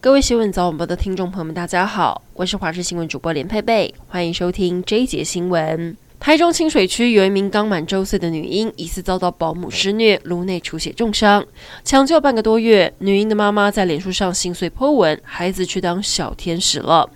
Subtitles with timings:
[0.00, 5.96] 各位新闻早晚报的听众朋友们，大家好，我是华视新闻主播连佩佩，欢迎收听这一节新闻。
[6.20, 11.44] 台中清水区有一名刚满周岁的女婴，疑似遭到保姆施虐，颅内出血重伤，
[11.82, 17.10] 抢救半个多月，女婴的妈妈在脸书上心碎颇文，孩子去当小天使了。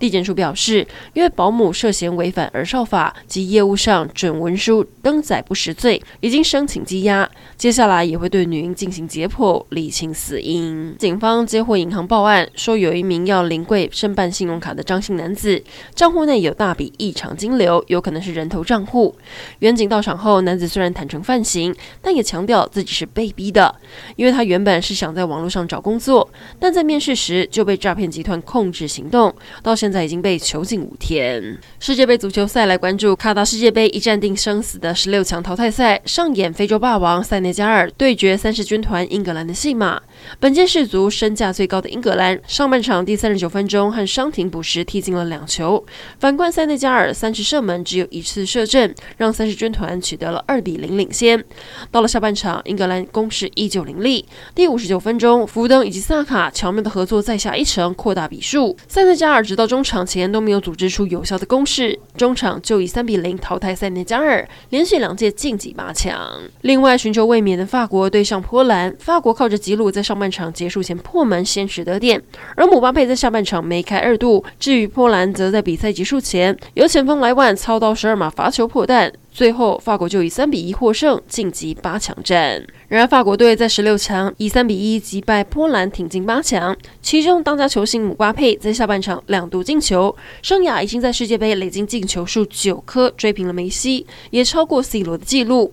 [0.00, 7.28] 地检署表示，因为保姆涉嫌违反儿少法及业务上准文书登载不实罪，已经申请羁押。
[7.58, 10.96] 接下来也会对女婴进行解剖，厘清死因。
[10.98, 15.62] 警方接获银行报案，说有一名要临柜申办信用卡的张姓男子，
[15.94, 19.14] 账户内有大笔异常金流，有可能是人头账户。
[19.58, 23.76] 员警到场后，男子虽然坦承犯行，但也强调自己是被逼的，
[24.16, 26.26] 因为他原本是想在网络上找工作，
[26.58, 29.89] 但在面试时就被诈骗集团控制行动，到现。
[29.90, 31.58] 现在已经被囚禁五天。
[31.80, 40.00] 世界杯足球赛来关注卡达世界杯一战定生死的十六强淘汰赛，上演非洲霸王塞内加尔对决三狮军团英格兰的戏码。
[40.38, 45.84] 本届世足身价最高的英格兰，上半场第三十九分钟和伤停补时踢进了两球。
[46.20, 51.42] 反观塞内加尔三十射门只有一次射正，让三狮军团取得了二比零领先。
[51.90, 54.24] 到了下半场，英格兰攻势依旧凌厉。
[54.54, 58.76] 第五十九分钟，福登以及萨卡巧妙的合作再下一城，扩大比数。
[58.86, 59.79] 塞内加尔直到中。
[59.80, 66.38] 中场前都没有组织出有效的攻势，中场就以三比零淘汰塞内加尔，连续两届晋级八强。
[66.60, 72.22] 另外，寻求卫冕的法国对上波兰，法国靠着吉鲁在上半场结束前破门先取得点，
[72.56, 74.44] 而姆巴佩在下半场梅开二度。
[74.58, 79.10] 至于波兰，则在比赛结束前由前锋莱万操刀十二码罚球破蛋。
[79.32, 82.62] 最后，法国就以三比一获胜，晋级八强战。
[82.88, 86.76] 然而，法国队在十六强以三比一击败波兰，挺进八强。
[87.00, 95.72] 其中，当家球星姆巴佩在下半场两度进球，生涯已经在世界杯累计进球数九颗，追平了梅西，也超过 C 罗的纪录。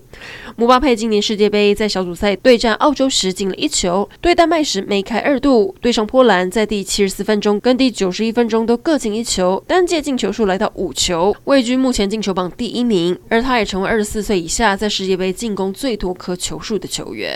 [0.55, 13.17] 姆巴佩今年世界杯在小组赛对战澳洲时进了一球，对丹麦时梅开二度，对上波兰在第七十四分钟跟第九十一分钟都各进一球，单届进球数来到五球，位居目前进球榜第一名。
[13.29, 17.33] 而他也成为二十四岁以下在世界杯进攻最多颗球数的球员。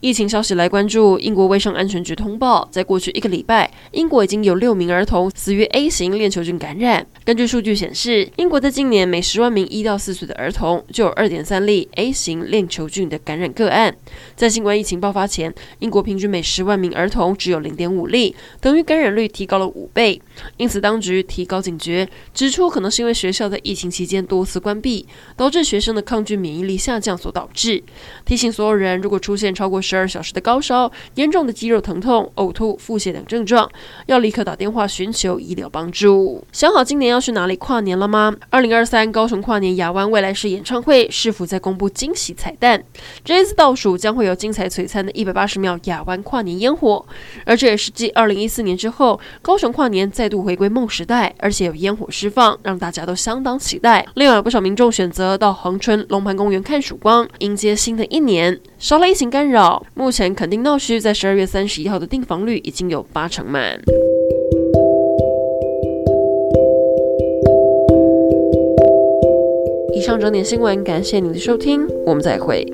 [0.00, 7.06] 疫情消息来关注，英国卫生安全局通报，在过去一个礼拜，英国已经有六名儿童死于 A 型链球菌感染。
[7.24, 13.96] 根据数据显示，英国在今年每十万名一到四岁的儿童就有二点三例 A 型链球菌的感染个案。
[14.36, 20.20] 在新冠疫情爆发前，英国平均每十万名儿童只有零点五例，等于感染率提高了五倍。
[20.58, 27.82] 因此，当局提高警觉，指出可能是因为学校在疫情期间多次关闭，导是学生的抗菌免疫力下降所导致。
[28.24, 33.70] 提醒所有人，如果出现超过十二小时的高烧、严重的肌肉疼痛、呕吐、腹泻等症状，
[34.06, 36.44] 要立刻打电话寻求医疗帮助。
[36.52, 38.34] 想好今年要去哪里跨年了吗？
[38.50, 42.82] 二零二三高雄跨年亚湾未来式演唱会是否在公布惊喜彩蛋？
[43.24, 47.04] 这一次倒数将会有精彩璀璨的一百八十秒亚湾跨年烟火，
[47.44, 54.04] 而这也是继二零一四年之后，高雄跨年再度回归梦时代，而且有烟火释放，让大家都相当期待。
[54.14, 55.38] 另外，不少民众选择。
[55.44, 59.84] 到恒春龙盘公园看曙光，迎接新的一年，少了疫情干扰。
[59.92, 63.78] 目前肯定闹区在十二月三十一号的订房率已经有八成满。
[69.92, 72.66] 以上整点新闻，感谢您的收听，我们再会。